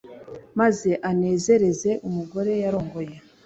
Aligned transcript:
maze 0.59 0.89
anezereze 1.09 1.91
umugore 2.07 2.51
yarongoye. 2.63 3.15